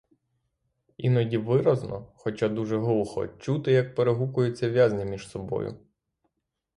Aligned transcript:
Іноді 0.97 1.37
виразно, 1.37 2.11
хоча 2.15 2.49
дуже 2.49 2.77
глухо, 2.77 3.27
чути, 3.27 3.71
як 3.71 3.95
перегукуються 3.95 4.69
в'язні 4.69 5.05
між 5.05 5.27
собою. 5.27 5.79